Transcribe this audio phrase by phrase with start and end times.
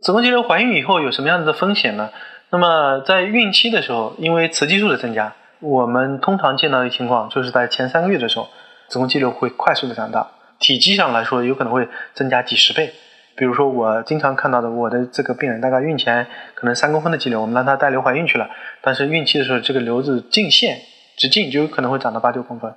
[0.00, 2.08] 子宫肌瘤怀孕以后有什么样子的风险呢？
[2.48, 8.48] 那么在孕期的时候，因为雌激素的增加，我们通常见到的情况就是在前三个月的时候，
[8.88, 10.28] 子宫肌瘤会快速的长大，
[10.58, 12.94] 体积上来说有可能会增加几十倍。
[13.36, 18.48] 比如说我经常看到的，我的这个病人大概孕前可能三公分的肌瘤，我们让她带瘤怀孕去了，
[18.80, 20.78] 但是孕期的时候这个瘤子径线
[21.18, 22.72] 直径就有可能会长到八九公分。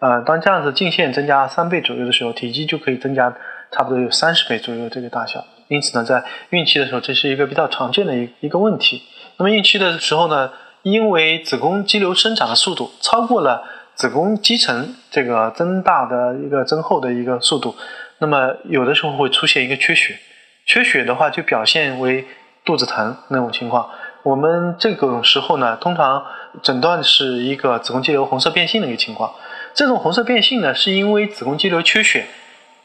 [0.00, 3.34] 呃，当这样子径线增加三倍左右的时候，体积就可以增加
[3.72, 5.44] 差不多有三十倍左右这个大小。
[5.66, 9.02] 因此呢，在孕期的时候，这是一个比较常见的一一个问题。
[9.36, 10.50] 那么孕期的时候呢，
[10.82, 17.74] 因为子宫肌瘤生长的速度超过了子宫肌层这个增大的一个增厚的一个速度。
[18.18, 20.16] 那么有的时候会出现一个缺血，
[20.64, 22.24] 缺血的话就表现为
[22.64, 23.90] 肚子疼那种情况。
[24.22, 26.24] 我们这种时候呢，通常
[26.62, 29.32] 诊断是一个子宫肌瘤红色变性的一个情况。
[29.74, 32.26] 这种红色变性呢，是因为子宫肌瘤缺血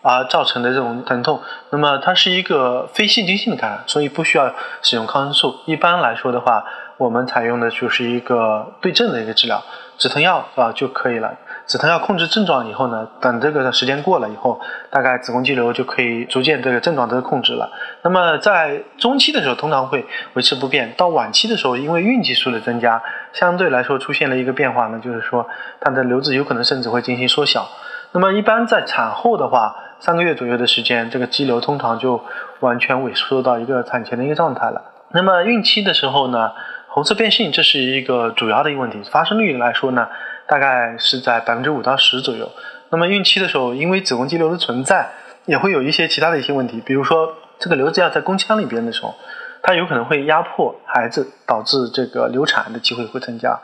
[0.01, 1.41] 而造成的这种疼痛。
[1.71, 5.55] 那么它是一个非细菌性的感染，所以不需要使用抗生素。
[5.65, 6.63] 一般来说的话，
[6.97, 9.63] 我们采用的就是一个对症的一个治疗，
[9.97, 11.33] 止疼药啊就可以了。
[11.65, 17.71] 止疼药控制症状以后呢，等这个时间过了以后，大概子宫肌瘤就可以逐渐这个症状得控制了。
[18.01, 25.47] 那么在中期的时候，通常会维持不变；到晚期的时候，因为孕激素的增加，相对来说出现了一个变化呢，就是说
[25.79, 27.65] 它的瘤子有可能甚至会进行缩小。
[28.11, 32.21] 那么一般在产后的话，三个月左右的时间，这个肌瘤通常就
[32.59, 34.81] 完全萎缩到一个产前的一个状态了。
[35.13, 36.51] 那么孕期的时候呢，
[36.89, 40.09] 红色变性这是一个主要的一个问题，发生率来说呢。
[40.47, 42.51] 大概是在百分之五到十左右。
[42.89, 45.09] 那么孕期的时候，因为子宫肌瘤的存在，
[45.45, 49.15] 也会有一些其他的一些问题，比如说这个瘤子要在宫腔里边的时候，
[49.63, 53.59] 它有可能会压迫孩子，导致这个流产的机会会增加。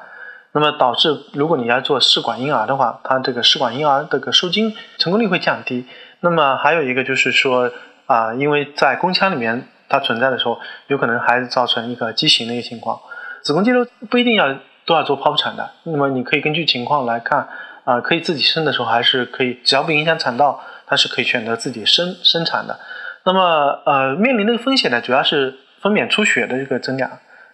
[0.52, 5.86] 那么导致如果你要做试管婴儿的话，它这个试管婴儿这个受精成功率会降低。
[6.22, 7.72] 那么还有一个就是说
[8.08, 13.00] 啊，因为在宫腔里面它存在的时候，有可能孩子造成一个畸形的一个情况。
[13.44, 14.56] 子宫肌瘤不一定要。
[14.90, 17.48] 都要做剖腹产的，那么你可以根据情况来看，
[17.84, 22.80] 啊，可以自己生的时候还是可以，只要不影响产道，它是可以选择自己生生产的。
[23.24, 27.08] 那么，呃，面临的风险呢，主要是分娩出血的这个增加，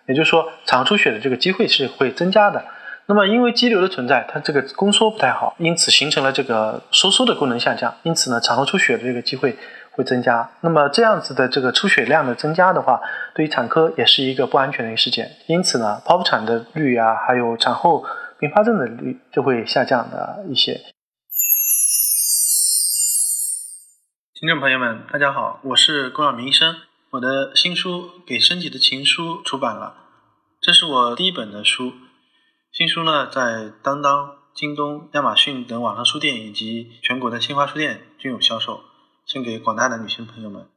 [0.05, 2.63] 也就是说，产后出血的这个机会是会增加的。
[3.07, 9.57] 那么，因为肌瘤的存在，它这个宫缩不太好，因此形成了这个收缩的功能下降，因此呢，产后出血的这个机会。
[9.95, 13.01] 会增加，那么这样子的这个出血量的增加的话，
[13.33, 15.31] 对于产科也是一个不安全的一个事件。
[15.47, 18.05] 因此呢，剖腹产的率啊，还有产后
[18.37, 20.81] 并发症的率就会下降的一些。
[24.37, 26.75] 听众朋友们，大家好，我是龚晓明医生，
[27.11, 29.95] 我的新书《给身体的情书》出版了，
[30.61, 31.93] 这是我第一本的书。
[32.73, 38.81] 新书呢，在当当、京东、亚马逊等网上书店以及全国的新华书店均有销售。
[39.25, 40.67] 献给广大的女性朋友们。